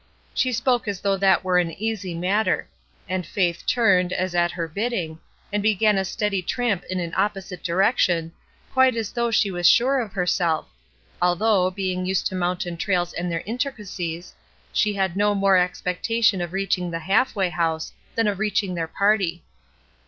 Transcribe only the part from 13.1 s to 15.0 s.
and their intricacies, she